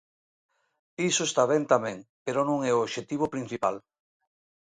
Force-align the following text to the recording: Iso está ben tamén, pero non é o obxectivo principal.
Iso 1.09 1.23
está 1.25 1.43
ben 1.51 1.63
tamén, 1.73 1.97
pero 2.25 2.39
non 2.49 2.57
é 2.69 2.71
o 2.73 2.83
obxectivo 2.85 3.25
principal. 3.35 3.75